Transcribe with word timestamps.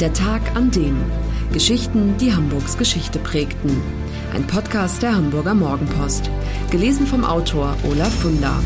Der 0.00 0.12
Tag 0.12 0.54
an 0.54 0.70
dem. 0.70 0.94
Geschichten, 1.54 2.18
die 2.18 2.34
Hamburgs 2.34 2.76
Geschichte 2.76 3.18
prägten. 3.18 3.80
Ein 4.34 4.46
Podcast 4.46 5.00
der 5.02 5.16
Hamburger 5.16 5.54
Morgenpost. 5.54 6.30
Gelesen 6.70 7.06
vom 7.06 7.24
Autor 7.24 7.74
Olaf 7.82 8.12
Funder. 8.20 8.62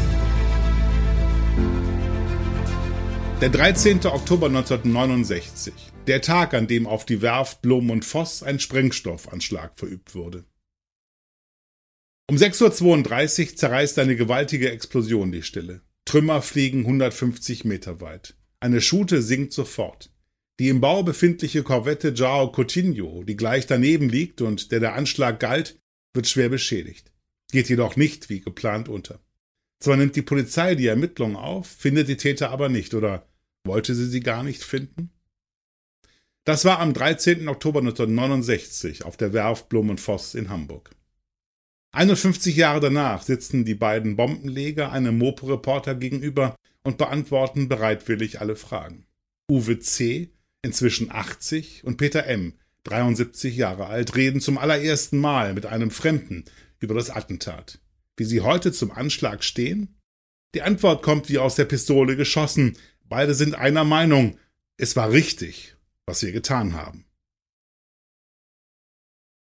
Der 3.40 3.48
13. 3.48 4.06
Oktober 4.06 4.48
1969. 4.48 5.72
Der 6.08 6.21
Tag, 6.21 6.53
an 6.53 6.67
dem 6.67 6.88
auf 6.88 7.06
die 7.06 7.22
Werft 7.22 7.62
Blom 7.62 7.90
und 7.90 8.04
Voss 8.04 8.42
ein 8.42 8.58
Sprengstoffanschlag 8.58 9.78
verübt 9.78 10.17
wurde. 10.17 10.47
Um 12.28 12.38
6.32 12.38 13.51
Uhr 13.51 13.56
zerreißt 13.56 14.01
eine 14.01 14.17
gewaltige 14.17 14.72
Explosion 14.72 15.31
die 15.31 15.44
Stille. 15.44 15.83
Trümmer 16.06 16.42
fliegen 16.42 16.80
150 16.80 17.65
Meter 17.65 18.01
weit. 18.01 18.34
Eine 18.59 18.80
Schute 18.80 19.23
sinkt 19.23 19.52
sofort. 19.52 20.09
Die 20.61 20.69
im 20.69 20.83
Bau 20.83 21.02
befindliche 21.02 21.62
Korvette 21.62 22.12
Jao 22.14 22.52
Coutinho, 22.52 23.24
die 23.24 23.34
gleich 23.34 23.66
daneben 23.66 24.10
liegt 24.10 24.42
und 24.42 24.73
der 24.73 24.80
der 24.80 24.92
Anschlag 24.92 25.41
galt, 25.41 25.80
wird 26.12 26.28
schwer 26.28 26.50
beschädigt. 26.50 27.10
Geht 27.50 27.70
jedoch 27.70 27.96
nicht 27.96 28.28
wie 28.28 28.42
geplant 28.42 28.91
unter. 28.91 29.20
Zwar 29.83 29.96
nimmt 29.96 30.16
die 30.16 30.23
Polizei 30.23 30.74
die 30.74 30.88
Ermittlungen 30.88 31.36
auf, 31.36 31.66
findet 31.66 32.09
die 32.09 32.19
Täter 32.19 32.50
aber 32.50 32.69
nicht 32.69 32.92
oder 32.92 33.27
wollte 33.64 33.95
sie 33.95 34.05
sie 34.05 34.20
gar 34.20 34.42
nicht 34.42 34.62
finden? 34.62 35.09
Das 36.45 36.66
war 36.66 36.78
am 36.80 36.92
13. 36.92 37.48
Oktober 37.48 37.80
1969 37.80 39.06
auf 39.06 39.16
der 39.16 39.33
Werft 39.33 39.70
Blum 39.70 39.88
und 39.88 39.98
Voss 39.98 40.34
in 40.34 40.50
Hamburg. 40.50 40.91
51 41.92 42.55
Jahre 42.55 42.80
danach 42.80 43.22
sitzen 43.22 43.64
die 43.64 43.74
beiden 43.74 44.14
Bombenleger 44.14 44.92
einem 44.92 45.16
Mopo-Reporter 45.16 45.95
gegenüber 45.95 46.55
und 46.83 46.98
beantworten 46.98 47.70
bereitwillig 47.70 48.42
alle 48.42 48.56
Fragen. 48.56 49.06
Uwe 49.50 49.78
C., 49.78 50.30
inzwischen 50.62 51.10
80, 51.10 51.84
und 51.84 51.96
Peter 51.96 52.24
M., 52.27 52.55
73 52.84 53.56
Jahre 53.56 53.87
alt, 53.87 54.16
reden 54.16 54.41
zum 54.41 54.58
allerersten 54.58 55.19
Mal 55.19 55.55
mit 55.55 55.66
einem 55.66 55.91
Fremden 55.91 56.44
über 56.78 56.94
das 56.94 57.11
Attentat. 57.11 57.78
Wie 58.16 58.25
sie 58.25 58.41
heute 58.41 58.72
zum 58.72 58.91
Anschlag 58.91 59.44
stehen? 59.44 59.97
Die 60.55 60.62
Antwort 60.62 61.03
kommt 61.03 61.28
wie 61.28 61.38
aus 61.38 61.55
der 61.55 61.64
Pistole 61.64 62.16
geschossen. 62.16 62.77
Beide 63.05 63.34
sind 63.34 63.55
einer 63.55 63.84
Meinung. 63.84 64.38
Es 64.77 64.97
war 64.97 65.12
richtig, 65.12 65.77
was 66.06 66.22
wir 66.22 66.33
getan 66.33 66.75
haben. 66.75 67.05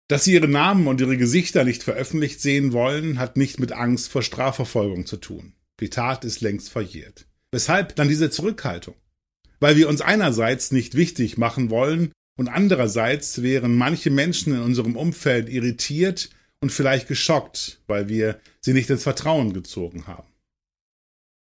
Dass 0.09 0.25
sie 0.25 0.33
ihre 0.33 0.47
Namen 0.47 0.87
und 0.87 1.01
ihre 1.01 1.17
Gesichter 1.17 1.63
nicht 1.63 1.81
veröffentlicht 1.81 2.41
sehen 2.41 2.73
wollen, 2.73 3.19
hat 3.19 3.37
nicht 3.37 3.59
mit 3.59 3.71
Angst 3.71 4.09
vor 4.09 4.21
Strafverfolgung 4.21 5.05
zu 5.05 5.17
tun. 5.17 5.55
Die 5.79 5.89
Tat 5.89 6.23
ist 6.25 6.41
längst 6.41 6.69
verjährt. 6.69 7.25
Weshalb 7.51 7.95
dann 7.95 8.09
diese 8.09 8.29
Zurückhaltung? 8.29 8.95
Weil 9.63 9.77
wir 9.77 9.87
uns 9.87 10.01
einerseits 10.01 10.73
nicht 10.73 10.95
wichtig 10.95 11.37
machen 11.37 11.69
wollen 11.69 12.11
und 12.37 12.49
andererseits 12.49 13.43
wären 13.43 13.77
manche 13.77 14.09
Menschen 14.09 14.53
in 14.53 14.59
unserem 14.59 14.97
Umfeld 14.97 15.47
irritiert 15.47 16.31
und 16.59 16.73
vielleicht 16.73 17.07
geschockt, 17.07 17.81
weil 17.87 18.09
wir 18.09 18.41
sie 18.59 18.73
nicht 18.73 18.89
ins 18.89 19.03
Vertrauen 19.03 19.53
gezogen 19.53 20.05
haben. 20.05 20.27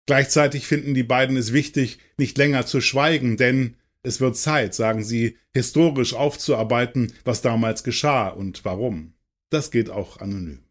Gleichzeitig 0.07 0.67
finden 0.67 0.93
die 0.93 1.03
beiden 1.03 1.37
es 1.37 1.53
wichtig, 1.53 1.99
nicht 2.17 2.37
länger 2.37 2.65
zu 2.65 2.81
schweigen, 2.81 3.37
denn 3.37 3.77
es 4.03 4.19
wird 4.19 4.35
Zeit, 4.35 4.75
sagen 4.75 5.05
sie, 5.05 5.37
historisch 5.53 6.13
aufzuarbeiten, 6.13 7.13
was 7.23 7.41
damals 7.41 7.81
geschah 7.81 8.27
und 8.27 8.65
warum. 8.65 9.13
Das 9.51 9.71
geht 9.71 9.89
auch 9.89 10.17
anonym. 10.17 10.65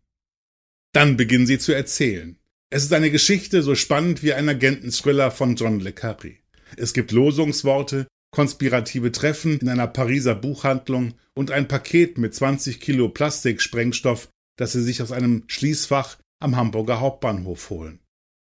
Dann 0.93 1.17
beginnen 1.17 1.47
sie 1.47 1.59
zu 1.59 1.73
erzählen. 1.73 2.39
Es 2.69 2.83
ist 2.83 2.93
eine 2.93 3.11
Geschichte 3.11 3.63
so 3.63 3.75
spannend 3.75 4.23
wie 4.23 4.35
ein 4.35 4.47
Agenten-Thriller 4.47 5.31
von 5.31 5.57
John 5.57 5.81
le 5.81 5.93
Carré. 5.93 6.40
Es 6.77 6.93
gibt 6.93 7.13
Losungsworte, 7.13 8.07
konspirative 8.33 9.13
Treffen 9.13 9.59
in 9.59 9.69
einer 9.69 9.87
Pariser 9.87 10.35
Buchhandlung 10.35 11.15
und 11.35 11.51
ein 11.51 11.69
Paket 11.69 12.19
mit 12.19 12.35
20 12.35 12.81
Kilo 12.81 13.09
Plastiksprengstoff, 13.09 14.29
das 14.57 14.73
sie 14.73 14.83
sich 14.83 15.03
aus 15.03 15.13
einem 15.13 15.45
Schließfach 15.49 16.19
am 16.41 16.57
Hamburger 16.57 17.01
Hauptbahnhof 17.01 17.71
holen. 17.71 18.01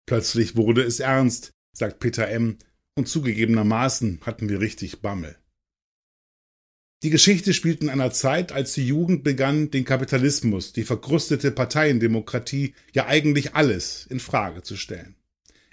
Plötzlich 0.08 0.56
wurde 0.56 0.84
es 0.84 1.00
ernst, 1.00 1.52
sagt 1.74 2.00
Peter 2.00 2.28
M., 2.28 2.58
und 2.98 3.09
zugegebenermaßen 3.09 4.22
hatten 4.22 4.48
wir 4.48 4.62
richtig 4.62 5.02
Bammel. 5.02 5.36
Die 7.04 7.09
Geschichte 7.09 7.54
spielt 7.54 7.81
in 7.81 7.90
einer 7.90 8.12
Zeit, 8.12 8.52
als 8.54 8.74
die 8.74 8.88
Jugend 8.88 9.24
begann, 9.24 9.70
den 9.70 9.84
Kapitalismus, 9.84 10.72
die 10.72 10.86
verkrustete 10.86 11.52
Parteiendemokratie, 11.52 12.74
ja 12.94 13.06
eigentlich 13.06 13.54
alles 13.54 14.08
in 14.08 14.22
Frage 14.22 14.64
zu 14.64 14.78
stellen. 14.78 15.16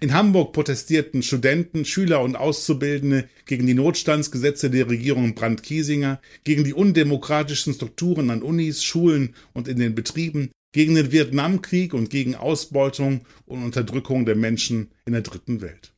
In 0.03 0.15
Hamburg 0.15 0.53
protestierten 0.53 1.23
Studenten, 1.23 1.85
Schüler 1.85 2.23
und 2.23 2.35
Auszubildende 2.35 3.29
gegen 3.47 3.69
die 3.69 3.75
Notstandsgesetze 3.75 4.69
der 4.69 4.89
Regierung 4.89 5.37
Brandt-Kiesinger, 5.37 6.21
gegen 6.43 6.65
die 6.65 6.75
undemokratischen 6.75 7.73
Strukturen 7.73 8.31
an 8.31 8.43
Unis, 8.43 8.83
Schulen 8.83 9.37
und 9.53 9.69
in 9.69 9.79
den 9.79 9.95
Betrieben, 9.95 10.51
gegen 10.73 10.97
den 10.97 11.13
Vietnamkrieg 11.13 11.95
und 11.95 12.11
gegen 12.11 12.35
Ausbeutung 12.35 13.21
und 13.47 13.63
Unterdrückung 13.63 14.27
der 14.27 14.35
Menschen 14.35 14.91
in 15.07 15.13
der 15.13 15.23
dritten 15.23 15.61
Welt. 15.61 15.93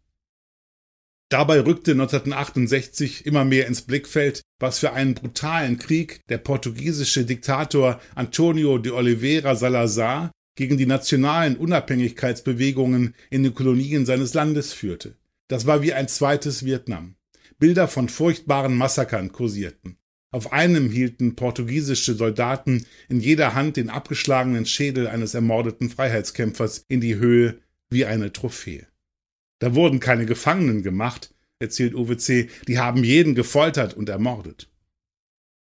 Dabei 1.31 1.61
rückte 1.61 1.93
1968 1.93 3.25
immer 3.25 3.47
mehr 3.47 3.67
ins 3.67 3.81
Blickfeld, 3.81 4.43
was 4.61 4.81
für 4.81 4.93
einen 4.93 5.15
brutalen 5.15 5.79
Krieg 5.79 6.21
der 6.29 6.37
portugiesische 6.37 7.25
Diktator 7.25 8.03
Antonio 8.15 8.77
de 8.77 8.93
Oliveira 8.93 9.57
Salazar 9.57 10.31
gegen 10.55 10.79
die 10.79 10.87
nationalen 10.87 11.57
Unabhängigkeitsbewegungen 11.57 13.15
in 13.31 13.43
den 13.43 13.55
Kolonien 13.55 14.07
seines 14.07 14.35
Landes 14.35 14.73
führte. 14.73 15.17
Das 15.49 15.67
war 15.67 15.83
wie 15.83 15.93
ein 15.93 16.09
zweites 16.09 16.65
Vietnam. 16.65 17.17
Bilder 17.59 17.89
von 17.89 18.09
furchtbaren 18.09 18.77
Massakern 18.77 19.33
kursierten. 19.33 19.97
Auf 20.31 20.53
einem 20.53 20.91
hielten 20.91 21.37
portugiesische 21.37 22.15
Soldaten 22.15 22.87
in 23.09 23.21
jeder 23.21 23.55
Hand 23.55 23.77
den 23.77 23.89
abgeschlagenen 23.89 24.67
Schädel 24.67 25.07
eines 25.07 25.35
ermordeten 25.35 25.91
Freiheitskämpfers 25.91 26.85
in 26.89 27.01
die 27.01 27.15
Höhe 27.15 27.61
wie 27.89 28.05
eine 28.05 28.33
Trophäe. 28.33 28.87
Da 29.61 29.75
wurden 29.77 30.01
keine 30.01 30.27
Gefangenen 30.27 30.83
gemacht, 30.83 31.33
erzählt 31.61 31.95
Uwe 31.95 32.17
C., 32.17 32.49
die 32.67 32.79
haben 32.79 33.05
jeden 33.05 33.37
gefoltert 33.37 33.95
und 33.95 34.09
ermordet. 34.09 34.69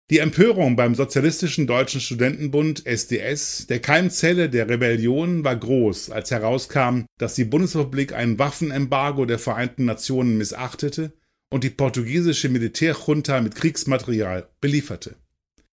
Die 0.10 0.20
Empörung 0.20 0.78
beim 0.78 0.96
Sozialistischen 0.96 1.68
Deutschen 1.68 2.00
Studentenbund 2.00 2.86
SDS, 2.86 3.68
der 3.68 3.82
Keimzelle 3.82 4.50
der 4.50 4.70
Rebellion, 4.70 5.44
war 5.44 5.58
groß, 5.58 6.12
als 6.12 6.32
herauskam, 6.32 7.02
dass 7.18 7.36
die 7.36 7.44
Bundesrepublik 7.44 8.14
ein 8.14 8.40
Waffenembargo 8.40 9.26
der 9.26 9.38
Vereinten 9.38 9.84
Nationen 9.84 10.38
missachtete 10.38 11.12
und 11.50 11.66
die 11.66 11.72
portugiesische 11.72 12.48
Militärjunta 12.48 13.42
mit 13.42 13.56
Kriegsmaterial 13.56 14.48
belieferte. 14.62 15.18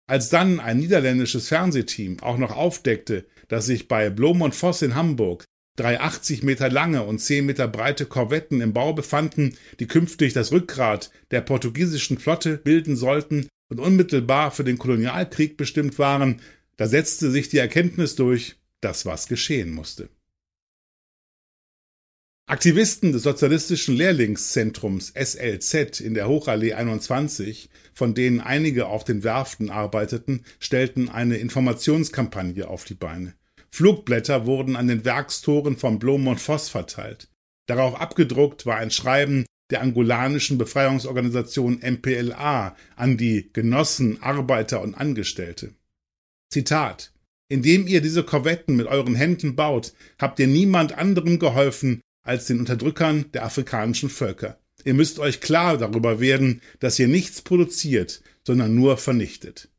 Als 0.09 0.31
dann 0.31 0.59
ein 0.59 0.79
niederländisches 0.79 1.47
Fernsehteam 1.47 2.19
auch 2.21 2.37
noch 2.37 2.57
aufdeckte, 2.57 3.27
dass 3.47 3.67
sich 3.67 3.87
bei 3.87 4.11
Blom 4.11 4.43
und 4.43 4.57
Voss 4.57 4.83
in 4.83 4.97
Hamburg 4.97 5.45
drei 5.77 6.01
80 6.01 6.43
Meter 6.43 6.69
lange 6.71 7.05
und 7.05 7.21
10 7.21 7.47
Meter 7.47 7.69
breite 7.69 8.07
Korvetten 8.07 8.61
im 8.61 8.73
Bau 8.73 8.95
befanden, 8.95 9.57
die 9.79 9.87
künftig 9.87 10.33
das 10.33 10.51
Rückgrat 10.51 11.13
der 11.31 11.41
portugiesischen 11.41 12.19
Flotte 12.19 12.59
bilden 12.59 12.97
sollten 12.97 13.47
und 13.69 13.81
unmittelbar 13.81 14.51
für 14.51 14.65
den 14.65 14.79
Kolonialkrieg 14.79 15.57
bestimmt 15.57 15.99
waren, 15.99 16.41
da 16.77 16.87
setzte 16.87 17.31
sich 17.31 17.49
die 17.49 17.59
Erkenntnis 17.59 18.17
durch, 18.17 18.57
dass 18.81 19.07
was 19.07 19.29
geschehen 19.29 19.71
musste. 19.71 20.09
Aktivisten 22.47 23.13
des 23.13 23.23
Sozialistischen 23.23 23.97
Lehrlingszentrums 23.97 25.15
SLZ 25.15 26.01
in 26.01 26.13
der 26.13 26.29
Hochallee 26.29 26.75
21, 26.75 27.71
von 27.95 28.15
denen 28.15 28.41
einige 28.41 28.87
auf 28.87 29.03
den 29.05 29.25
Werften 29.25 29.71
arbeiteten, 29.71 30.45
stellten 30.61 31.09
eine 31.09 31.39
Informationskampagne 31.39 32.69
auf 32.69 32.85
die 32.85 32.95
Beine. 32.95 33.35
Flugblätter 33.71 34.45
wurden 34.45 34.77
an 34.77 34.89
den 34.89 35.07
Werkstoren 35.07 35.79
von 35.79 35.99
Blom 35.99 36.27
und 36.27 36.39
Voss 36.39 36.69
verteilt. 36.69 37.29
Darauf 37.67 37.99
abgedruckt 37.99 38.67
war 38.67 38.77
ein 38.77 38.91
Schreiben 38.91 39.47
der 39.75 39.83
angolanischen 39.83 40.57
Befreiungsorganisation 40.57 41.81
MPLA 41.83 42.77
an 42.95 43.17
die 43.17 43.51
Genossen, 43.53 44.23
Arbeiter 44.23 44.81
und 44.81 44.95
Angestellte. 44.95 45.75
Zitat 46.49 47.13
Indem 47.49 47.89
ihr 47.89 48.01
diese 48.01 48.23
Korvetten 48.23 48.77
mit 48.77 48.87
euren 48.87 49.17
Händen 49.17 49.57
baut, 49.57 49.93
habt 50.21 50.39
ihr 50.39 50.47
niemand 50.47 50.97
anderem 50.97 51.41
geholfen 51.41 52.01
als 52.23 52.47
den 52.47 52.61
Unterdrückern 52.61 53.33
der 53.33 53.45
afrikanischen 53.45 54.11
Völker. 54.11 54.61
Ihr 54.85 54.95
müsst 54.95 55.19
euch 55.19 55.41
klar 55.41 55.77
darüber 55.77 56.21
werden, 56.21 56.63
dass 56.79 57.01
ihr 57.01 57.09
nichts 57.09 57.43
produziert, 57.43 58.23
sondern 58.47 58.77
nur 58.77 58.97
vernichtet. 58.97 59.71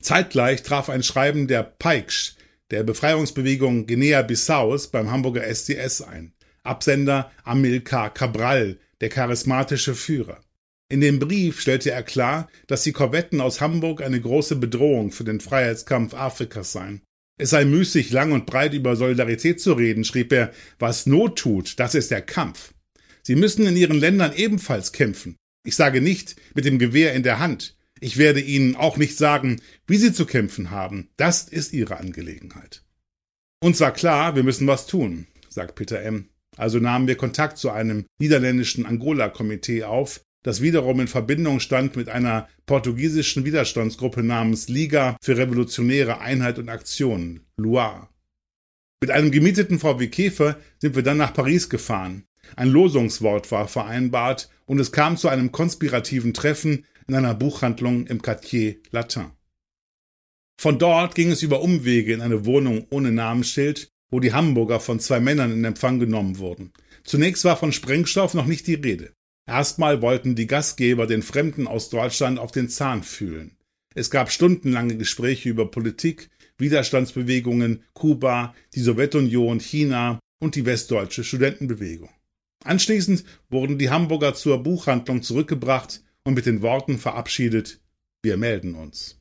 Zeitgleich 0.00 0.62
traf 0.62 0.90
ein 0.90 1.02
Schreiben 1.02 1.48
der 1.48 1.64
Paiksch, 1.64 2.36
der 2.70 2.84
Befreiungsbewegung 2.84 3.88
Guinea-Bissaus, 3.88 4.86
beim 4.86 5.10
Hamburger 5.10 5.44
SDS 5.44 6.02
ein. 6.02 6.34
Absender 6.62 7.30
Amilcar 7.44 8.12
Cabral, 8.12 8.78
der 9.00 9.08
charismatische 9.08 9.94
Führer. 9.94 10.40
In 10.90 11.00
dem 11.00 11.18
Brief 11.18 11.60
stellte 11.60 11.90
er 11.90 12.02
klar, 12.02 12.48
dass 12.66 12.82
die 12.82 12.92
Korvetten 12.92 13.40
aus 13.40 13.60
Hamburg 13.60 14.02
eine 14.02 14.20
große 14.20 14.56
Bedrohung 14.56 15.12
für 15.12 15.24
den 15.24 15.40
Freiheitskampf 15.40 16.14
Afrikas 16.14 16.72
seien. 16.72 17.02
Es 17.38 17.50
sei 17.50 17.64
müßig, 17.64 18.10
lang 18.10 18.32
und 18.32 18.46
breit 18.46 18.74
über 18.74 18.96
Solidarität 18.96 19.60
zu 19.60 19.74
reden, 19.74 20.04
schrieb 20.04 20.32
er. 20.32 20.52
Was 20.78 21.06
Not 21.06 21.38
tut, 21.38 21.78
das 21.78 21.94
ist 21.94 22.10
der 22.10 22.22
Kampf. 22.22 22.72
Sie 23.22 23.36
müssen 23.36 23.66
in 23.66 23.76
ihren 23.76 24.00
Ländern 24.00 24.32
ebenfalls 24.34 24.92
kämpfen. 24.92 25.36
Ich 25.64 25.76
sage 25.76 26.00
nicht 26.00 26.36
mit 26.54 26.64
dem 26.64 26.78
Gewehr 26.78 27.12
in 27.12 27.22
der 27.22 27.38
Hand. 27.38 27.76
Ich 28.00 28.16
werde 28.16 28.40
Ihnen 28.40 28.76
auch 28.76 28.96
nicht 28.96 29.16
sagen, 29.16 29.60
wie 29.86 29.96
Sie 29.96 30.12
zu 30.12 30.24
kämpfen 30.24 30.70
haben. 30.70 31.10
Das 31.16 31.42
ist 31.42 31.72
Ihre 31.72 31.98
Angelegenheit. 31.98 32.82
Uns 33.60 33.80
war 33.80 33.92
klar, 33.92 34.36
wir 34.36 34.44
müssen 34.44 34.66
was 34.66 34.86
tun, 34.86 35.26
sagt 35.48 35.74
Peter 35.74 36.00
M. 36.00 36.28
Also 36.58 36.80
nahmen 36.80 37.06
wir 37.06 37.16
Kontakt 37.16 37.56
zu 37.56 37.70
einem 37.70 38.04
niederländischen 38.20 38.84
Angola-Komitee 38.84 39.84
auf, 39.84 40.20
das 40.42 40.60
wiederum 40.60 41.00
in 41.00 41.08
Verbindung 41.08 41.60
stand 41.60 41.94
mit 41.96 42.08
einer 42.08 42.48
portugiesischen 42.66 43.44
Widerstandsgruppe 43.44 44.22
namens 44.22 44.68
Liga 44.68 45.16
für 45.22 45.36
revolutionäre 45.36 46.20
Einheit 46.20 46.58
und 46.58 46.68
Aktion, 46.68 47.40
Loire. 47.56 48.08
Mit 49.00 49.12
einem 49.12 49.30
gemieteten 49.30 49.78
VW 49.78 50.08
Käfer 50.08 50.58
sind 50.78 50.96
wir 50.96 51.04
dann 51.04 51.16
nach 51.16 51.32
Paris 51.32 51.68
gefahren. 51.68 52.24
Ein 52.56 52.68
Losungswort 52.68 53.52
war 53.52 53.68
vereinbart 53.68 54.48
und 54.66 54.80
es 54.80 54.90
kam 54.90 55.16
zu 55.16 55.28
einem 55.28 55.52
konspirativen 55.52 56.34
Treffen 56.34 56.86
in 57.06 57.14
einer 57.14 57.34
Buchhandlung 57.34 58.06
im 58.08 58.20
Quartier 58.20 58.76
Latin. 58.90 59.30
Von 60.60 60.80
dort 60.80 61.14
ging 61.14 61.30
es 61.30 61.44
über 61.44 61.62
Umwege 61.62 62.12
in 62.12 62.20
eine 62.20 62.44
Wohnung 62.44 62.86
ohne 62.90 63.12
Namensschild, 63.12 63.92
wo 64.10 64.20
die 64.20 64.32
Hamburger 64.32 64.80
von 64.80 65.00
zwei 65.00 65.20
Männern 65.20 65.52
in 65.52 65.64
Empfang 65.64 65.98
genommen 65.98 66.38
wurden. 66.38 66.72
Zunächst 67.04 67.44
war 67.44 67.56
von 67.56 67.72
Sprengstoff 67.72 68.34
noch 68.34 68.46
nicht 68.46 68.66
die 68.66 68.74
Rede. 68.74 69.12
Erstmal 69.46 70.02
wollten 70.02 70.34
die 70.34 70.46
Gastgeber 70.46 71.06
den 71.06 71.22
Fremden 71.22 71.66
aus 71.66 71.88
Deutschland 71.88 72.38
auf 72.38 72.52
den 72.52 72.68
Zahn 72.68 73.02
fühlen. 73.02 73.56
Es 73.94 74.10
gab 74.10 74.30
stundenlange 74.30 74.96
Gespräche 74.96 75.48
über 75.48 75.70
Politik, 75.70 76.28
Widerstandsbewegungen, 76.58 77.82
Kuba, 77.94 78.54
die 78.74 78.80
Sowjetunion, 78.80 79.60
China 79.60 80.20
und 80.40 80.54
die 80.54 80.66
westdeutsche 80.66 81.24
Studentenbewegung. 81.24 82.10
Anschließend 82.64 83.24
wurden 83.48 83.78
die 83.78 83.90
Hamburger 83.90 84.34
zur 84.34 84.62
Buchhandlung 84.62 85.22
zurückgebracht 85.22 86.02
und 86.24 86.34
mit 86.34 86.46
den 86.46 86.60
Worten 86.62 86.98
verabschiedet, 86.98 87.80
wir 88.22 88.36
melden 88.36 88.74
uns. 88.74 89.17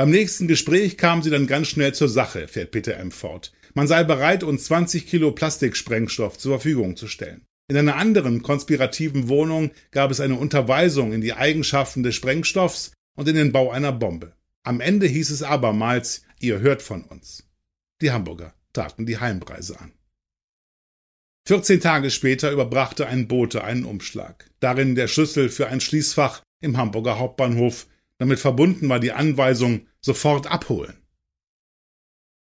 Beim 0.00 0.08
nächsten 0.08 0.48
Gespräch 0.48 0.96
kamen 0.96 1.22
sie 1.22 1.28
dann 1.28 1.46
ganz 1.46 1.68
schnell 1.68 1.92
zur 1.92 2.08
Sache, 2.08 2.48
fährt 2.48 2.70
Peter 2.70 2.96
M. 2.96 3.10
fort. 3.10 3.52
Man 3.74 3.86
sei 3.86 4.02
bereit, 4.02 4.42
uns 4.42 4.64
20 4.64 5.06
Kilo 5.06 5.32
Plastiksprengstoff 5.32 6.38
zur 6.38 6.52
Verfügung 6.52 6.96
zu 6.96 7.06
stellen. 7.06 7.44
In 7.68 7.76
einer 7.76 7.96
anderen 7.96 8.40
konspirativen 8.40 9.28
Wohnung 9.28 9.72
gab 9.90 10.10
es 10.10 10.20
eine 10.20 10.36
Unterweisung 10.36 11.12
in 11.12 11.20
die 11.20 11.34
Eigenschaften 11.34 12.02
des 12.02 12.14
Sprengstoffs 12.14 12.92
und 13.14 13.28
in 13.28 13.36
den 13.36 13.52
Bau 13.52 13.70
einer 13.70 13.92
Bombe. 13.92 14.32
Am 14.62 14.80
Ende 14.80 15.06
hieß 15.06 15.28
es 15.28 15.42
abermals, 15.42 16.22
ihr 16.38 16.60
hört 16.60 16.80
von 16.80 17.04
uns. 17.04 17.44
Die 18.00 18.10
Hamburger 18.10 18.54
traten 18.72 19.04
die 19.04 19.18
Heimreise 19.18 19.78
an. 19.80 19.92
14 21.46 21.82
Tage 21.82 22.10
später 22.10 22.50
überbrachte 22.50 23.06
ein 23.06 23.28
Bote 23.28 23.64
einen 23.64 23.84
Umschlag. 23.84 24.48
Darin 24.60 24.94
der 24.94 25.08
Schlüssel 25.08 25.50
für 25.50 25.68
ein 25.68 25.82
Schließfach 25.82 26.40
im 26.62 26.78
Hamburger 26.78 27.18
Hauptbahnhof. 27.18 27.86
Damit 28.16 28.38
verbunden 28.38 28.88
war 28.88 28.98
die 28.98 29.12
Anweisung 29.12 29.86
sofort 30.00 30.50
abholen. 30.50 30.96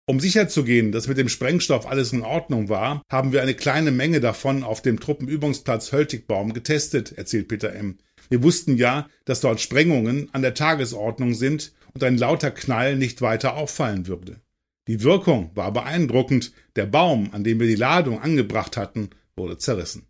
Um 0.07 0.19
sicherzugehen, 0.19 0.91
dass 0.91 1.07
mit 1.07 1.17
dem 1.17 1.29
Sprengstoff 1.29 1.85
alles 1.85 2.11
in 2.11 2.21
Ordnung 2.21 2.69
war, 2.69 3.01
haben 3.09 3.31
wir 3.31 3.41
eine 3.41 3.53
kleine 3.53 3.91
Menge 3.91 4.19
davon 4.19 4.63
auf 4.63 4.81
dem 4.81 4.99
Truppenübungsplatz 4.99 5.91
Höltigbaum 5.91 6.53
getestet, 6.53 7.13
erzählt 7.17 7.47
Peter 7.47 7.73
M. 7.73 7.97
Wir 8.29 8.43
wussten 8.43 8.77
ja, 8.77 9.09
dass 9.25 9.41
dort 9.41 9.61
Sprengungen 9.61 10.29
an 10.33 10.41
der 10.41 10.53
Tagesordnung 10.53 11.33
sind 11.33 11.71
und 11.93 12.03
ein 12.03 12.17
lauter 12.17 12.51
Knall 12.51 12.95
nicht 12.95 13.21
weiter 13.21 13.55
auffallen 13.55 14.07
würde. 14.07 14.41
Die 14.87 15.03
Wirkung 15.03 15.51
war 15.55 15.71
beeindruckend, 15.71 16.51
der 16.75 16.87
Baum, 16.87 17.29
an 17.33 17.43
dem 17.43 17.59
wir 17.59 17.67
die 17.67 17.75
Ladung 17.75 18.19
angebracht 18.19 18.77
hatten, 18.77 19.11
wurde 19.35 19.57
zerrissen. 19.57 20.07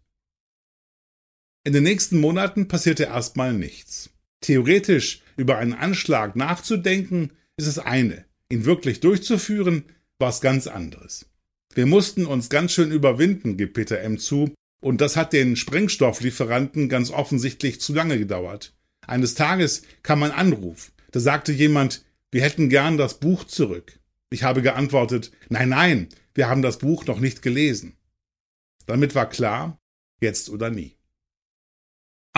In 1.63 1.73
den 1.73 1.83
nächsten 1.83 2.19
Monaten 2.19 2.67
passierte 2.67 3.03
erstmal 3.03 3.53
nichts. 3.53 4.09
Theoretisch 4.41 5.21
über 5.41 5.57
einen 5.57 5.73
Anschlag 5.73 6.35
nachzudenken, 6.35 7.31
ist 7.57 7.67
es 7.67 7.79
eine. 7.79 8.25
Ihn 8.49 8.65
wirklich 8.65 8.99
durchzuführen, 8.99 9.85
war 10.19 10.29
es 10.29 10.39
ganz 10.39 10.67
anderes. 10.67 11.25
Wir 11.73 11.87
mussten 11.87 12.27
uns 12.27 12.49
ganz 12.49 12.73
schön 12.73 12.91
überwinden, 12.91 13.57
gibt 13.57 13.73
Peter 13.73 13.99
M. 14.01 14.19
zu, 14.19 14.53
und 14.81 15.01
das 15.01 15.15
hat 15.15 15.33
den 15.33 15.55
Sprengstofflieferanten 15.55 16.89
ganz 16.89 17.09
offensichtlich 17.09 17.81
zu 17.81 17.93
lange 17.93 18.19
gedauert. 18.19 18.73
Eines 19.05 19.33
Tages 19.33 19.81
kam 20.03 20.21
ein 20.21 20.31
Anruf. 20.31 20.91
Da 21.11 21.19
sagte 21.19 21.51
jemand, 21.51 22.05
wir 22.31 22.43
hätten 22.43 22.69
gern 22.69 22.97
das 22.97 23.19
Buch 23.19 23.43
zurück. 23.43 23.99
Ich 24.29 24.43
habe 24.43 24.61
geantwortet, 24.61 25.31
nein, 25.49 25.69
nein, 25.69 26.09
wir 26.35 26.49
haben 26.49 26.61
das 26.61 26.77
Buch 26.77 27.05
noch 27.05 27.19
nicht 27.19 27.41
gelesen. 27.41 27.97
Damit 28.85 29.15
war 29.15 29.27
klar, 29.27 29.79
jetzt 30.21 30.49
oder 30.49 30.69
nie. 30.69 30.95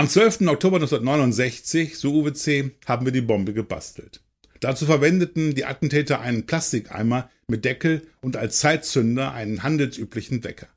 Am 0.04 0.10
12. 0.10 0.42
Oktober 0.50 0.76
1969, 0.76 1.98
so 1.98 2.12
Uwe 2.12 2.34
C., 2.34 2.72
haben 2.86 3.06
wir 3.06 3.14
die 3.14 3.22
Bombe 3.22 3.54
gebastelt. 3.54 4.22
Dazu 4.60 4.86
verwendeten 4.86 5.56
die 5.56 5.64
Attentäter 5.64 6.20
einen 6.20 6.46
Plastikeimer 6.46 7.32
mit 7.48 7.64
Deckel 7.64 8.06
und 8.20 8.36
als 8.36 8.60
Zeitzünder 8.60 9.32
einen 9.32 9.64
handelsüblichen 9.64 10.44
Wecker. 10.44 10.68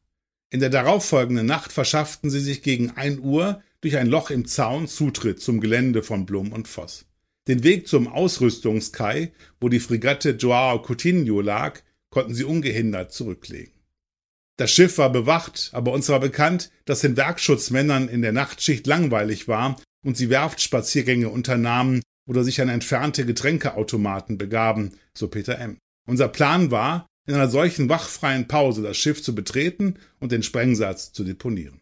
In 0.51 0.61
der 0.61 0.71
darauffolgenden 0.71 1.45
Nacht 1.45 1.73
verschafften 1.73 2.31
sie 2.31 2.39
sich 2.39 2.63
gegen 2.63 2.93
ein 2.93 3.19
Uhr 3.19 3.65
durch 3.81 3.97
ein 3.97 4.07
Loch 4.07 4.31
im 4.31 4.47
Zaun 4.47 4.87
Zutritt 4.87 5.41
zum 5.41 5.61
Gelände 5.61 6.05
von 6.05 6.25
Blum 6.25 6.53
und 6.53 6.69
Voss. 6.69 7.07
Den 7.49 7.65
Weg 7.65 7.89
zum 7.89 8.07
Ausrüstungskai, 8.07 9.33
wo 9.61 9.69
die 9.69 9.81
Fregatte 9.81 10.37
Joao 10.39 10.81
Coutinho 10.81 11.41
lag, 11.41 11.81
konnten 12.11 12.33
sie 12.33 12.45
ungehindert 12.45 13.13
zurücklegen. 13.13 13.76
Das 14.57 14.71
Schiff 14.71 14.97
war 14.99 15.13
bewacht, 15.13 15.71
aber 15.73 15.93
uns 15.93 16.09
war 16.09 16.21
bekannt, 16.21 16.71
dass 16.87 17.01
den 17.01 17.17
Werkschutzmännern 17.17 18.09
in 18.09 18.23
der 18.23 18.33
Nachtschicht 18.33 18.87
langweilig 18.87 19.49
war 19.49 19.81
und 20.03 20.17
sie 20.17 20.31
Werftspaziergänge 20.31 21.29
unternahmen 21.29 22.03
oder 22.27 22.43
sich 22.43 22.61
an 22.61 22.69
entfernte 22.69 23.27
Getränkeautomaten 23.27 24.39
begaben, 24.39 24.99
so 25.15 25.29
Peter 25.29 25.59
M. 25.59 25.79
Unser 26.09 26.29
Plan 26.29 26.71
war, 26.71 27.07
in 27.27 27.35
einer 27.35 27.49
solchen 27.49 27.89
wachfreien 27.89 28.49
Pause 28.49 28.83
das 28.83 28.97
Schiff 28.97 29.23
zu 29.23 29.35
betreten 29.35 29.99
und 30.21 30.33
den 30.33 30.43
Sprengsatz 30.43 31.13
zu 31.13 31.25
deponieren. 31.25 31.81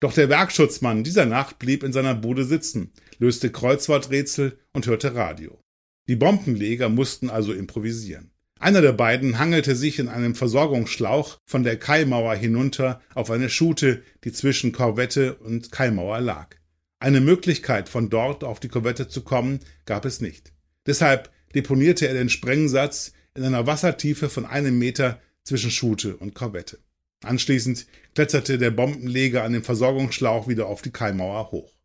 Doch 0.00 0.12
der 0.12 0.28
Werkschutzmann 0.28 1.04
dieser 1.04 1.26
Nacht 1.26 1.58
blieb 1.58 1.82
in 1.82 1.92
seiner 1.92 2.14
Bude 2.14 2.44
sitzen, 2.44 2.92
löste 3.18 3.50
Kreuzworträtsel 3.50 4.58
und 4.72 4.86
hörte 4.86 5.14
Radio. 5.14 5.60
Die 6.08 6.16
Bombenleger 6.16 6.88
mussten 6.88 7.30
also 7.30 7.52
improvisieren. 7.52 8.30
Einer 8.60 8.82
der 8.82 8.92
beiden 8.92 9.38
hangelte 9.38 9.76
sich 9.76 9.98
in 9.98 10.08
einem 10.08 10.34
Versorgungsschlauch 10.34 11.38
von 11.46 11.62
der 11.62 11.78
Kaimauer 11.78 12.34
hinunter 12.34 13.00
auf 13.14 13.30
eine 13.30 13.50
Schute, 13.50 14.02
die 14.24 14.32
zwischen 14.32 14.72
Korvette 14.72 15.36
und 15.36 15.70
Kaimauer 15.70 16.20
lag. 16.20 16.56
Eine 16.98 17.20
Möglichkeit, 17.20 17.88
von 17.88 18.10
dort 18.10 18.42
auf 18.42 18.58
die 18.58 18.68
Korvette 18.68 19.06
zu 19.06 19.22
kommen, 19.22 19.60
gab 19.86 20.04
es 20.04 20.20
nicht. 20.20 20.52
Deshalb 20.86 21.30
deponierte 21.54 22.08
er 22.08 22.14
den 22.14 22.28
Sprengsatz 22.28 23.12
in 23.36 23.44
einer 23.44 23.66
Wassertiefe 23.68 24.28
von 24.28 24.44
einem 24.44 24.78
Meter 24.78 25.20
zwischen 25.44 25.70
Schute 25.70 26.16
und 26.16 26.34
Korvette. 26.34 26.80
Anschließend 27.24 27.86
kletterte 28.14 28.58
der 28.58 28.72
Bombenleger 28.72 29.44
an 29.44 29.52
dem 29.52 29.62
Versorgungsschlauch 29.62 30.48
wieder 30.48 30.66
auf 30.66 30.82
die 30.82 30.90
Kaimauer 30.90 31.52
hoch. 31.52 31.77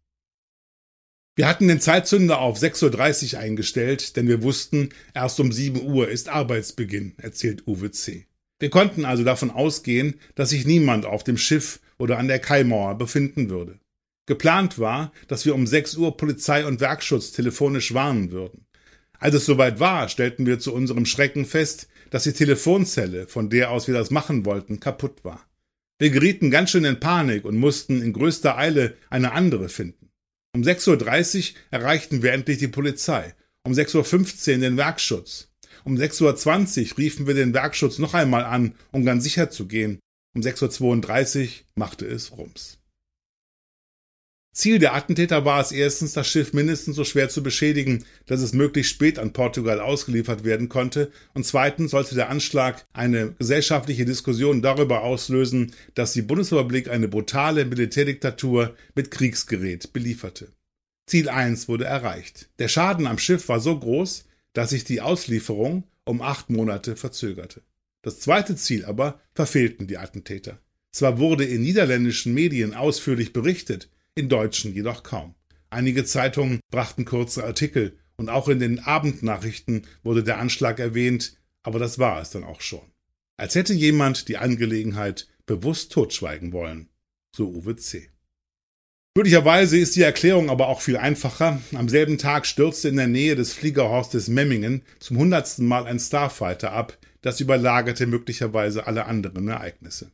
Wir 1.36 1.48
hatten 1.48 1.68
den 1.68 1.80
Zeitzünder 1.80 2.40
auf 2.40 2.60
6.30 2.60 3.34
Uhr 3.34 3.40
eingestellt, 3.40 4.16
denn 4.18 4.28
wir 4.28 4.44
wussten, 4.44 4.90
erst 5.16 5.40
um 5.40 5.52
7 5.52 5.82
Uhr 5.82 6.08
ist 6.08 6.30
Arbeitsbeginn, 6.30 7.16
erzählt 7.18 7.66
Uwe 7.66 7.90
C. 7.90 8.28
Wir 8.60 8.70
konnten 8.70 9.04
also 9.04 9.24
davon 9.24 9.50
ausgehen, 9.50 10.20
dass 10.36 10.52
sich 10.52 10.68
niemand 10.68 11.08
auf 11.08 11.24
dem 11.24 11.38
Schiff 11.38 11.80
oder 11.98 12.20
an 12.20 12.28
der 12.28 12.38
Kaimauer 12.38 13.00
befinden 13.00 13.50
würde. 13.50 13.80
Geplant 14.28 14.78
war, 14.78 15.12
dass 15.28 15.44
wir 15.46 15.56
um 15.56 15.66
6 15.66 15.98
Uhr 15.98 16.16
Polizei 16.18 16.68
und 16.68 16.80
Werkschutz 16.82 17.32
telefonisch 17.32 17.96
warnen 17.96 18.32
würden. 18.32 18.68
Als 19.18 19.34
es 19.34 19.46
soweit 19.46 19.80
war, 19.80 20.10
stellten 20.10 20.46
wir 20.46 20.60
zu 20.60 20.72
unserem 20.72 21.08
Schrecken 21.08 21.46
fest, 21.46 21.88
dass 22.12 22.24
die 22.24 22.34
Telefonzelle, 22.34 23.28
von 23.28 23.50
der 23.50 23.72
aus 23.72 23.88
wir 23.88 23.96
das 23.96 24.12
machen 24.12 24.46
wollten, 24.46 24.80
kaputt 24.80 25.24
war. 25.24 25.44
Wir 25.98 26.12
gerieten 26.12 26.52
ganz 26.52 26.70
schön 26.70 26.86
in 26.86 27.00
Panik 27.00 27.44
und 27.44 27.58
mussten 27.58 28.04
in 28.04 28.13
größter 28.13 28.56
Eile 28.56 28.96
eine 29.10 29.32
andere 29.32 29.68
finden. 29.68 30.12
Um 30.56 30.62
6.30 30.62 31.52
Uhr 31.52 31.58
erreichten 31.72 32.22
wir 32.22 32.32
endlich 32.32 32.60
die 32.60 32.68
Polizei, 32.68 33.34
um 33.66 33.74
6.15 33.74 34.54
Uhr 34.54 34.58
den 34.60 34.78
Werkschutz. 34.78 35.50
Um 35.84 35.96
6.20 35.96 36.92
Uhr 36.92 36.98
riefen 37.00 37.26
wir 37.26 37.34
den 37.34 37.56
Werkschutz 37.56 37.98
noch 37.98 38.14
einmal 38.14 38.44
an, 38.46 38.76
um 38.92 39.04
ganz 39.04 39.24
sicher 39.24 39.50
zu 39.50 39.68
gehen. 39.68 40.00
Um 40.36 40.42
6.32 40.42 41.42
Uhr 41.42 41.50
machte 41.76 42.06
es 42.06 42.38
Rums. 42.38 42.78
Ziel 44.54 44.78
der 44.78 44.94
Attentäter 44.94 45.46
war 45.46 45.60
es 45.60 45.72
erstens, 45.72 46.14
das 46.14 46.28
Schiff 46.28 46.54
mindestens 46.54 46.96
so 46.96 47.04
schwer 47.04 47.28
zu 47.28 47.42
beschädigen, 47.42 48.06
dass 48.28 48.40
es 48.40 48.54
möglichst 48.54 48.92
spät 48.92 49.18
an 49.18 49.34
Portugal 49.34 49.80
ausgeliefert 49.80 50.44
werden 50.44 50.70
konnte, 50.70 51.12
und 51.34 51.44
zweitens 51.44 51.90
sollte 51.90 52.14
der 52.14 52.30
Anschlag 52.30 52.86
eine 52.94 53.32
gesellschaftliche 53.40 54.06
Diskussion 54.06 54.62
darüber 54.62 55.02
auslösen, 55.02 55.74
dass 55.96 56.14
die 56.14 56.22
Bundesrepublik 56.22 56.88
eine 56.88 57.08
brutale 57.08 57.66
Militärdiktatur 57.66 58.76
mit 58.94 59.10
Kriegsgerät 59.10 59.92
belieferte. 59.92 60.50
Ziel 61.08 61.30
1 61.30 61.68
wurde 61.68 61.86
erreicht. 61.86 62.48
Der 62.60 62.68
Schaden 62.68 63.08
am 63.08 63.18
Schiff 63.18 63.50
war 63.50 63.60
so 63.60 63.78
groß, 63.78 64.26
dass 64.54 64.70
sich 64.70 64.84
die 64.84 65.02
Auslieferung 65.02 65.84
um 66.06 66.22
acht 66.22 66.52
Monate 66.52 66.96
verzögerte. 66.96 67.64
Das 68.04 68.20
zweite 68.20 68.56
Ziel 68.56 68.86
aber 68.86 69.20
verfehlten 69.34 69.88
die 69.88 69.98
Attentäter. 69.98 70.60
Zwar 70.92 71.18
wurde 71.18 71.44
in 71.44 71.64
niederländischen 71.64 72.36
Medien 72.36 72.76
ausführlich 72.76 73.34
berichtet, 73.34 73.90
in 74.15 74.29
deutschen 74.29 74.74
jedoch 74.74 75.03
kaum. 75.03 75.36
Einige 75.70 76.05
Zeitungen 76.05 76.60
brachten 76.70 77.05
kurze 77.05 77.43
Artikel 77.43 77.98
und 78.15 78.29
auch 78.29 78.48
in 78.48 78.60
den 78.60 78.79
Abendnachrichten 78.79 79.88
wurde 80.03 80.24
der 80.24 80.39
Anschlag 80.39 80.79
erwähnt, 80.79 81.38
aber 81.63 81.79
das 81.79 81.98
war 81.98 82.22
es 82.22 82.29
dann 82.29 82.43
auch 82.43 82.62
schon. 82.62 82.91
Als 83.38 83.55
hätte 83.55 83.74
jemand 83.74 84.27
die 84.27 84.38
Angelegenheit 84.38 85.27
bewusst 85.46 85.91
totschweigen 85.91 86.53
wollen, 86.53 86.89
so 87.36 87.50
Uwe 87.50 87.75
C. 87.75 88.10
Möglicherweise 89.15 89.77
ist 89.77 89.96
die 89.96 90.01
Erklärung 90.01 90.50
aber 90.50 90.67
auch 90.70 90.82
viel 90.82 90.98
einfacher. 90.98 91.62
Am 91.74 91.88
selben 91.88 92.17
Tag 92.17 92.48
stürzte 92.48 92.89
in 92.89 92.98
der 92.98 93.08
Nähe 93.08 93.36
des 93.36 93.53
Fliegerhorstes 93.53 94.27
Memmingen 94.27 94.82
zum 95.00 95.17
hundertsten 95.17 95.67
Mal 95.67 95.86
ein 95.86 96.00
Starfighter 96.00 96.72
ab, 96.72 96.98
das 97.22 97.39
überlagerte 97.39 98.08
möglicherweise 98.08 98.88
alle 98.88 99.05
anderen 99.05 99.48
Ereignisse. 99.48 100.12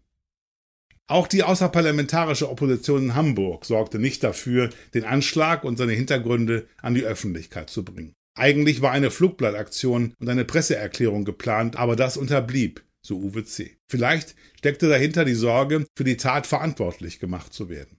Auch 1.10 1.28
die 1.28 1.42
außerparlamentarische 1.42 2.50
Opposition 2.52 3.06
in 3.06 3.16
Hamburg 3.16 3.66
sorgte 3.66 3.98
nicht 3.98 4.24
dafür, 4.24 4.70
den 4.94 5.06
Anschlag 5.06 5.64
und 5.64 5.76
seine 5.76 5.94
Hintergründe 5.94 6.68
an 6.84 6.94
die 6.94 7.04
Öffentlichkeit 7.04 7.72
zu 7.72 7.84
bringen. 7.84 8.14
Eigentlich 8.38 8.84
war 8.84 8.92
eine 8.92 9.10
Flugblattaktion 9.10 10.14
und 10.20 10.30
eine 10.30 10.46
Presseerklärung 10.46 11.26
geplant, 11.26 11.78
aber 11.78 11.96
das 11.96 12.16
unterblieb, 12.16 12.84
so 13.02 13.18
Uwe 13.18 13.44
C. 13.44 13.76
Vielleicht 13.90 14.36
steckte 14.56 14.88
dahinter 14.88 15.26
die 15.26 15.34
Sorge, 15.34 15.88
für 15.98 16.04
die 16.04 16.18
Tat 16.18 16.46
verantwortlich 16.46 17.20
gemacht 17.20 17.54
zu 17.54 17.70
werden. 17.70 17.98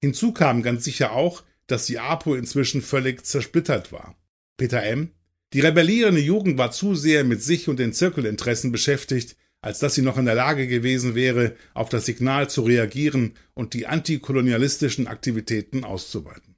Hinzu 0.00 0.30
kam 0.32 0.62
ganz 0.62 0.84
sicher 0.84 1.10
auch, 1.10 1.42
dass 1.66 1.86
die 1.86 1.98
APO 1.98 2.36
inzwischen 2.36 2.80
völlig 2.80 3.26
zersplittert 3.26 3.90
war. 3.90 4.14
Peter 4.56 4.84
M. 4.84 5.10
Die 5.52 5.60
rebellierende 5.60 6.20
Jugend 6.20 6.58
war 6.58 6.70
zu 6.70 6.94
sehr 6.94 7.24
mit 7.24 7.42
sich 7.42 7.68
und 7.68 7.80
den 7.80 7.92
Zirkelinteressen 7.92 8.70
beschäftigt, 8.70 9.36
als 9.66 9.80
dass 9.80 9.96
sie 9.96 10.02
noch 10.02 10.16
in 10.16 10.26
der 10.26 10.36
Lage 10.36 10.68
gewesen 10.68 11.16
wäre, 11.16 11.56
auf 11.74 11.88
das 11.88 12.06
Signal 12.06 12.48
zu 12.48 12.62
reagieren 12.62 13.34
und 13.52 13.74
die 13.74 13.88
antikolonialistischen 13.88 15.08
Aktivitäten 15.08 15.82
auszuweiten. 15.82 16.54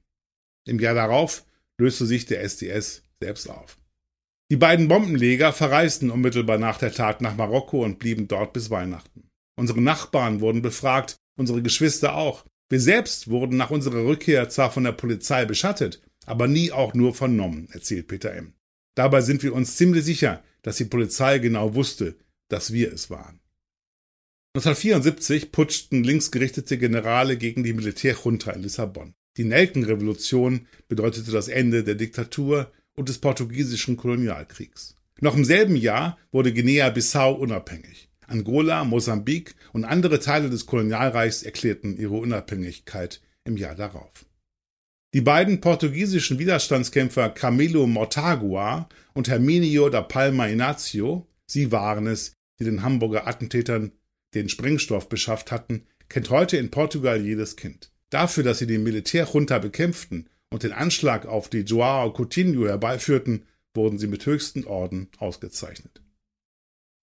Im 0.67 0.79
Jahr 0.79 0.93
darauf 0.93 1.43
löste 1.81 2.05
sich 2.05 2.27
der 2.27 2.43
SDS 2.43 3.01
selbst 3.19 3.49
auf. 3.49 3.79
Die 4.51 4.57
beiden 4.57 4.87
Bombenleger 4.87 5.53
verreisten 5.53 6.11
unmittelbar 6.11 6.59
nach 6.59 6.77
der 6.77 6.91
Tat 6.91 7.21
nach 7.21 7.35
Marokko 7.35 7.83
und 7.83 7.97
blieben 7.97 8.27
dort 8.27 8.53
bis 8.53 8.69
Weihnachten. 8.69 9.27
Unsere 9.59 9.81
Nachbarn 9.81 10.39
wurden 10.39 10.61
befragt, 10.61 11.15
unsere 11.35 11.63
Geschwister 11.63 12.13
auch, 12.13 12.45
wir 12.69 12.79
selbst 12.79 13.27
wurden 13.27 13.57
nach 13.57 13.71
unserer 13.71 14.05
Rückkehr 14.05 14.49
zwar 14.49 14.71
von 14.71 14.83
der 14.83 14.91
Polizei 14.91 15.45
beschattet, 15.45 15.99
aber 16.27 16.47
nie 16.47 16.71
auch 16.71 16.93
nur 16.93 17.15
vernommen, 17.15 17.69
erzählt 17.71 18.07
Peter 18.07 18.31
M. 18.33 18.53
Dabei 18.95 19.21
sind 19.21 19.41
wir 19.41 19.55
uns 19.55 19.77
ziemlich 19.77 20.05
sicher, 20.05 20.43
dass 20.61 20.77
die 20.77 20.85
Polizei 20.85 21.39
genau 21.39 21.73
wusste, 21.73 22.15
dass 22.49 22.73
wir 22.73 22.91
es 22.91 23.09
waren. 23.09 23.39
1974 24.55 25.51
putschten 25.51 26.03
linksgerichtete 26.03 26.77
Generale 26.77 27.37
gegen 27.37 27.63
die 27.63 27.73
Militärjunta 27.73 28.51
in 28.51 28.63
Lissabon. 28.63 29.13
Die 29.37 29.43
Nelkenrevolution 29.43 30.67
bedeutete 30.87 31.31
das 31.31 31.47
Ende 31.47 31.83
der 31.83 31.95
Diktatur 31.95 32.71
und 32.95 33.09
des 33.09 33.19
portugiesischen 33.19 33.95
Kolonialkriegs. 33.95 34.95
Noch 35.21 35.35
im 35.35 35.45
selben 35.45 35.75
Jahr 35.75 36.17
wurde 36.31 36.53
Guinea-Bissau 36.53 37.33
unabhängig. 37.33 38.09
Angola, 38.27 38.83
Mosambik 38.83 39.55
und 39.73 39.85
andere 39.85 40.19
Teile 40.19 40.49
des 40.49 40.65
Kolonialreichs 40.65 41.43
erklärten 41.43 41.97
ihre 41.97 42.15
Unabhängigkeit 42.15 43.21
im 43.43 43.57
Jahr 43.57 43.75
darauf. 43.75 44.25
Die 45.13 45.21
beiden 45.21 45.59
portugiesischen 45.59 46.37
Widerstandskämpfer 46.37 47.29
Camilo 47.29 47.87
Mortagua 47.87 48.87
und 49.13 49.27
Herminio 49.27 49.89
da 49.89 50.01
Palma 50.01 50.45
Inácio, 50.45 51.25
sie 51.47 51.71
waren 51.71 52.05
es, 52.05 52.33
die 52.59 52.65
den 52.65 52.83
Hamburger 52.83 53.27
Attentätern 53.27 53.91
den 54.33 54.49
Sprengstoff 54.49 55.09
beschafft 55.09 55.51
hatten, 55.51 55.85
kennt 56.07 56.29
heute 56.29 56.57
in 56.57 56.71
Portugal 56.71 57.21
jedes 57.21 57.55
Kind. 57.55 57.91
Dafür, 58.09 58.43
dass 58.43 58.59
sie 58.59 58.67
den 58.67 58.83
Militärjunta 58.83 59.59
bekämpften 59.59 60.29
und 60.49 60.63
den 60.63 60.71
Anschlag 60.71 61.25
auf 61.25 61.49
die 61.49 61.61
Joao 61.61 62.11
Coutinho 62.11 62.67
herbeiführten, 62.67 63.45
wurden 63.73 63.99
sie 63.99 64.07
mit 64.07 64.25
höchsten 64.25 64.65
Orden 64.65 65.09
ausgezeichnet. 65.17 66.01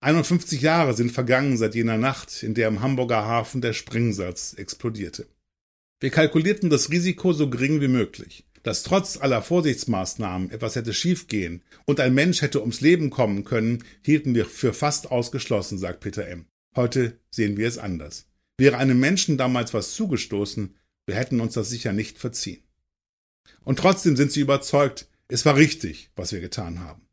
51 0.01 0.61
Jahre 0.61 0.93
sind 0.93 1.11
vergangen 1.11 1.57
seit 1.57 1.73
jener 1.73 1.97
Nacht, 1.97 2.43
in 2.43 2.53
der 2.53 2.67
im 2.67 2.81
Hamburger 2.81 3.25
Hafen 3.25 3.61
der 3.61 3.73
Springsatz 3.73 4.53
explodierte. 4.53 5.27
Wir 5.99 6.11
kalkulierten 6.11 6.69
das 6.69 6.91
Risiko 6.91 7.33
so 7.33 7.49
gering 7.49 7.81
wie 7.81 7.87
möglich. 7.87 8.45
Dass 8.67 8.83
trotz 8.83 9.15
aller 9.15 9.41
Vorsichtsmaßnahmen 9.41 10.51
etwas 10.51 10.75
hätte 10.75 10.93
schiefgehen 10.93 11.63
und 11.85 12.01
ein 12.01 12.13
Mensch 12.13 12.41
hätte 12.41 12.59
ums 12.59 12.81
Leben 12.81 13.11
kommen 13.11 13.45
können, 13.45 13.81
hielten 14.03 14.35
wir 14.35 14.45
für 14.45 14.73
fast 14.73 15.09
ausgeschlossen, 15.09 15.77
sagt 15.77 16.01
Peter 16.01 16.27
M. 16.27 16.47
Heute 16.75 17.17
sehen 17.29 17.55
wir 17.55 17.65
es 17.65 17.77
anders. 17.77 18.27
Wäre 18.57 18.75
einem 18.75 18.99
Menschen 18.99 19.37
damals 19.37 19.73
was 19.73 19.93
zugestoßen, 19.93 20.75
wir 21.05 21.15
hätten 21.15 21.39
uns 21.39 21.53
das 21.53 21.69
sicher 21.69 21.93
nicht 21.93 22.17
verziehen. 22.17 22.61
Und 23.63 23.79
trotzdem 23.79 24.17
sind 24.17 24.33
sie 24.33 24.41
überzeugt, 24.41 25.07
es 25.29 25.45
war 25.45 25.55
richtig, 25.55 26.11
was 26.17 26.33
wir 26.33 26.41
getan 26.41 26.81
haben. 26.81 27.07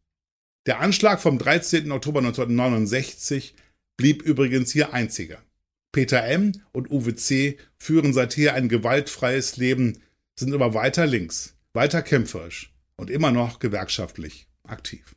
Der 0.66 0.80
Anschlag 0.80 1.22
vom 1.22 1.38
13. 1.38 1.92
Oktober 1.92 2.18
1969 2.18 3.54
blieb 3.96 4.22
übrigens 4.22 4.72
hier 4.72 4.92
einziger. 4.92 5.40
Peter 5.92 6.24
M. 6.24 6.50
und 6.72 6.90
Uwe 6.90 7.14
C. 7.14 7.58
führen 7.76 8.12
seither 8.12 8.54
ein 8.54 8.68
gewaltfreies 8.68 9.56
Leben, 9.56 10.02
sind 10.36 10.54
aber 10.54 10.74
weiter 10.74 11.06
links, 11.06 11.56
weiter 11.72 12.02
kämpferisch 12.02 12.72
und 12.96 13.10
immer 13.10 13.30
noch 13.30 13.58
gewerkschaftlich 13.58 14.48
aktiv. 14.66 15.14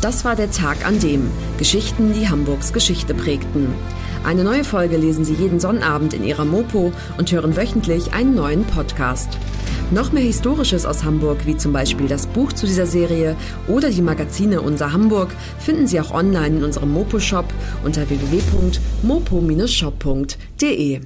Das 0.00 0.24
war 0.24 0.34
der 0.34 0.50
Tag 0.50 0.86
an 0.86 0.98
dem 0.98 1.30
Geschichten, 1.58 2.14
die 2.14 2.30
Hamburgs 2.30 2.72
Geschichte 2.72 3.12
prägten. 3.12 3.74
Eine 4.24 4.44
neue 4.44 4.64
Folge 4.64 4.96
lesen 4.96 5.26
Sie 5.26 5.34
jeden 5.34 5.60
Sonnabend 5.60 6.14
in 6.14 6.24
Ihrer 6.24 6.46
Mopo 6.46 6.94
und 7.18 7.30
hören 7.32 7.54
wöchentlich 7.54 8.14
einen 8.14 8.34
neuen 8.34 8.64
Podcast. 8.64 9.36
Noch 9.90 10.10
mehr 10.12 10.22
Historisches 10.22 10.86
aus 10.86 11.04
Hamburg, 11.04 11.44
wie 11.46 11.56
zum 11.56 11.74
Beispiel 11.74 12.08
das 12.08 12.28
Buch 12.28 12.54
zu 12.54 12.66
dieser 12.66 12.86
Serie 12.86 13.36
oder 13.66 13.90
die 13.90 14.02
Magazine 14.02 14.62
Unser 14.62 14.92
Hamburg, 14.92 15.30
finden 15.58 15.86
Sie 15.86 16.00
auch 16.00 16.12
online 16.12 16.56
in 16.58 16.64
unserem 16.64 16.92
Mopo-Shop 16.92 17.52
unter 17.84 18.08
www.mopo-shop.de. 18.08 21.00